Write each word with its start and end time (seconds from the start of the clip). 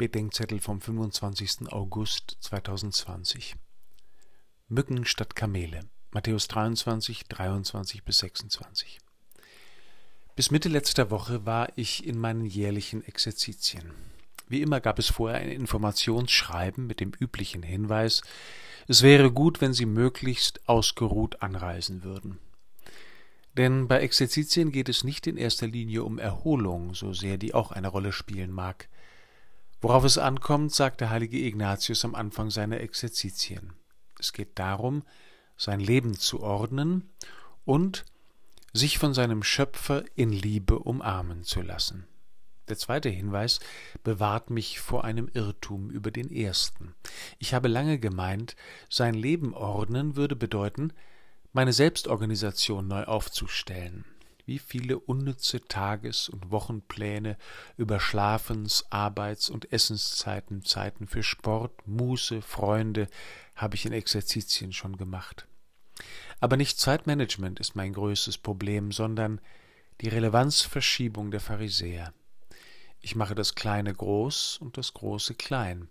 Bedenkzettel 0.00 0.60
vom 0.60 0.80
25. 0.80 1.70
August 1.70 2.38
2020. 2.40 3.56
Mücken 4.68 5.04
statt 5.04 5.36
Kamele. 5.36 5.80
Matthäus 6.10 6.48
23, 6.48 7.24
23 7.24 8.02
bis 8.02 8.20
26. 8.20 8.98
Bis 10.36 10.50
Mitte 10.50 10.70
letzter 10.70 11.10
Woche 11.10 11.44
war 11.44 11.68
ich 11.76 12.06
in 12.06 12.16
meinen 12.16 12.46
jährlichen 12.46 13.04
Exerzitien. 13.04 13.92
Wie 14.48 14.62
immer 14.62 14.80
gab 14.80 14.98
es 14.98 15.08
vorher 15.08 15.38
ein 15.38 15.50
Informationsschreiben 15.50 16.86
mit 16.86 17.00
dem 17.00 17.12
üblichen 17.20 17.62
Hinweis, 17.62 18.22
es 18.88 19.02
wäre 19.02 19.30
gut, 19.30 19.60
wenn 19.60 19.74
Sie 19.74 19.84
möglichst 19.84 20.66
ausgeruht 20.66 21.42
anreisen 21.42 22.04
würden. 22.04 22.38
Denn 23.58 23.86
bei 23.86 24.00
Exerzitien 24.00 24.72
geht 24.72 24.88
es 24.88 25.04
nicht 25.04 25.26
in 25.26 25.36
erster 25.36 25.66
Linie 25.66 26.04
um 26.04 26.18
Erholung, 26.18 26.94
so 26.94 27.12
sehr 27.12 27.36
die 27.36 27.52
auch 27.52 27.70
eine 27.70 27.88
Rolle 27.88 28.12
spielen 28.12 28.50
mag. 28.50 28.88
Worauf 29.80 30.04
es 30.04 30.18
ankommt, 30.18 30.74
sagt 30.74 31.00
der 31.00 31.10
heilige 31.10 31.38
Ignatius 31.38 32.04
am 32.04 32.14
Anfang 32.14 32.50
seiner 32.50 32.80
Exerzitien. 32.80 33.72
Es 34.18 34.32
geht 34.32 34.58
darum, 34.58 35.02
sein 35.56 35.80
Leben 35.80 36.14
zu 36.14 36.40
ordnen 36.40 37.10
und 37.64 38.04
sich 38.72 38.98
von 38.98 39.14
seinem 39.14 39.42
Schöpfer 39.42 40.04
in 40.14 40.32
Liebe 40.32 40.78
umarmen 40.78 41.44
zu 41.44 41.62
lassen. 41.62 42.06
Der 42.68 42.78
zweite 42.78 43.08
Hinweis 43.08 43.58
bewahrt 44.04 44.50
mich 44.50 44.78
vor 44.78 45.04
einem 45.04 45.28
Irrtum 45.34 45.90
über 45.90 46.10
den 46.10 46.30
ersten. 46.30 46.94
Ich 47.38 47.52
habe 47.52 47.66
lange 47.66 47.98
gemeint, 47.98 48.54
sein 48.88 49.14
Leben 49.14 49.54
ordnen 49.54 50.14
würde 50.14 50.36
bedeuten, 50.36 50.92
meine 51.52 51.72
Selbstorganisation 51.72 52.86
neu 52.86 53.04
aufzustellen. 53.04 54.04
Wie 54.50 54.58
viele 54.58 54.98
unnütze 54.98 55.60
Tages- 55.60 56.28
und 56.28 56.50
Wochenpläne 56.50 57.38
über 57.76 58.00
Schlafens-, 58.00 58.84
Arbeits- 58.90 59.48
und 59.48 59.72
Essenszeiten, 59.72 60.64
Zeiten 60.64 61.06
für 61.06 61.22
Sport, 61.22 61.86
Muße, 61.86 62.42
Freunde 62.42 63.06
habe 63.54 63.76
ich 63.76 63.86
in 63.86 63.92
Exerzitien 63.92 64.72
schon 64.72 64.96
gemacht. 64.96 65.46
Aber 66.40 66.56
nicht 66.56 66.80
Zeitmanagement 66.80 67.60
ist 67.60 67.76
mein 67.76 67.92
größtes 67.92 68.38
Problem, 68.38 68.90
sondern 68.90 69.40
die 70.00 70.08
Relevanzverschiebung 70.08 71.30
der 71.30 71.38
Pharisäer. 71.38 72.12
Ich 73.00 73.14
mache 73.14 73.36
das 73.36 73.54
Kleine 73.54 73.94
groß 73.94 74.58
und 74.60 74.78
das 74.78 74.94
Große 74.94 75.36
klein. 75.36 75.86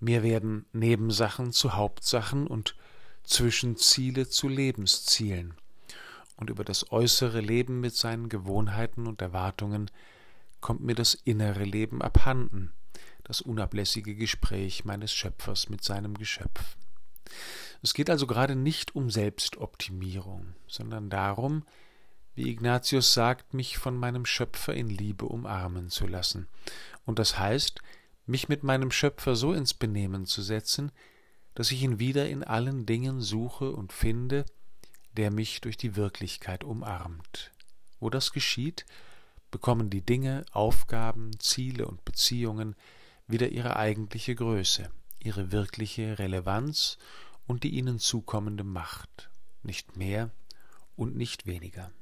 Mir 0.00 0.22
werden 0.22 0.64
Nebensachen 0.72 1.52
zu 1.52 1.74
Hauptsachen 1.74 2.46
und 2.46 2.74
Zwischenziele 3.22 4.30
zu 4.30 4.48
Lebenszielen. 4.48 5.58
Und 6.36 6.50
über 6.50 6.64
das 6.64 6.90
äußere 6.90 7.40
Leben 7.40 7.80
mit 7.80 7.94
seinen 7.94 8.28
Gewohnheiten 8.28 9.06
und 9.06 9.22
Erwartungen 9.22 9.90
kommt 10.60 10.80
mir 10.80 10.94
das 10.94 11.14
innere 11.14 11.64
Leben 11.64 12.02
abhanden, 12.02 12.72
das 13.24 13.40
unablässige 13.40 14.14
Gespräch 14.14 14.84
meines 14.84 15.12
Schöpfers 15.12 15.68
mit 15.68 15.84
seinem 15.84 16.14
Geschöpf. 16.14 16.76
Es 17.82 17.94
geht 17.94 18.10
also 18.10 18.26
gerade 18.26 18.56
nicht 18.56 18.94
um 18.94 19.10
Selbstoptimierung, 19.10 20.54
sondern 20.66 21.10
darum, 21.10 21.64
wie 22.34 22.48
Ignatius 22.48 23.12
sagt, 23.12 23.54
mich 23.54 23.76
von 23.76 23.96
meinem 23.96 24.24
Schöpfer 24.24 24.72
in 24.72 24.88
Liebe 24.88 25.26
umarmen 25.26 25.90
zu 25.90 26.06
lassen. 26.06 26.48
Und 27.04 27.18
das 27.18 27.38
heißt, 27.38 27.80
mich 28.26 28.48
mit 28.48 28.62
meinem 28.62 28.90
Schöpfer 28.90 29.36
so 29.36 29.52
ins 29.52 29.74
Benehmen 29.74 30.26
zu 30.26 30.42
setzen, 30.42 30.92
dass 31.54 31.70
ich 31.70 31.82
ihn 31.82 31.98
wieder 31.98 32.28
in 32.28 32.44
allen 32.44 32.86
Dingen 32.86 33.20
suche 33.20 33.72
und 33.72 33.92
finde, 33.92 34.46
der 35.16 35.30
mich 35.30 35.60
durch 35.60 35.76
die 35.76 35.96
Wirklichkeit 35.96 36.64
umarmt. 36.64 37.52
Wo 38.00 38.10
das 38.10 38.32
geschieht, 38.32 38.86
bekommen 39.50 39.90
die 39.90 40.00
Dinge, 40.00 40.44
Aufgaben, 40.52 41.38
Ziele 41.38 41.86
und 41.86 42.04
Beziehungen 42.04 42.74
wieder 43.26 43.48
ihre 43.48 43.76
eigentliche 43.76 44.34
Größe, 44.34 44.90
ihre 45.20 45.52
wirkliche 45.52 46.18
Relevanz 46.18 46.98
und 47.46 47.62
die 47.62 47.70
ihnen 47.70 47.98
zukommende 47.98 48.64
Macht, 48.64 49.30
nicht 49.62 49.96
mehr 49.96 50.30
und 50.96 51.16
nicht 51.16 51.46
weniger. 51.46 51.92